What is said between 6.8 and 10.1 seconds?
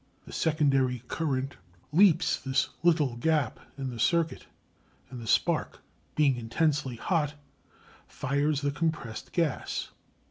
hot, fires the compressed gas.